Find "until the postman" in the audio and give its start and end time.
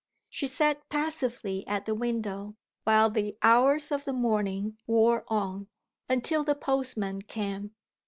6.09-7.21